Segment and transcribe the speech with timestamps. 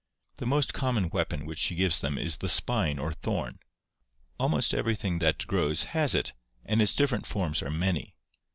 [0.37, 3.59] The most common weapon which she gives them is the spine or thorn.
[4.39, 6.33] Al most everything that grows has it
[6.65, 8.15] and its different forms are many.